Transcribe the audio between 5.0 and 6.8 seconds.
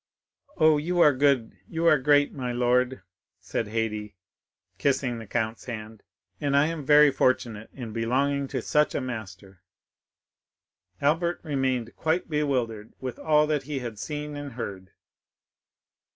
the count's hand, "and I